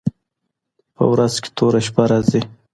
په 0.95 1.03
ورځ 1.11 1.33
كي 1.43 1.49
توره 1.57 1.81
شپـه 1.85 2.03
راځي 2.11 2.41